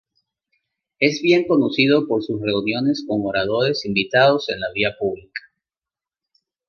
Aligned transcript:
Es 0.97 1.21
bien 1.21 1.45
conocido 1.47 2.07
por 2.07 2.23
sus 2.23 2.41
reuniones 2.41 3.05
con 3.07 3.21
oradores 3.23 3.85
invitados 3.85 4.47
de 4.47 4.57
la 4.57 4.71
vida 4.73 4.95
pública. 4.97 5.41